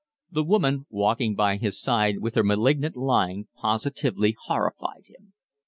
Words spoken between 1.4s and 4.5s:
his side with her malignant lying positively